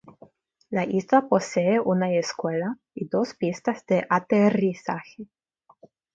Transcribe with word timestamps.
La 0.71 0.83
isla 0.87 1.27
posee 1.29 1.79
una 1.79 2.11
escuela 2.11 2.79
y 2.95 3.05
dos 3.07 3.35
pistas 3.35 3.85
de 3.85 4.07
aterrizaje. 4.09 5.27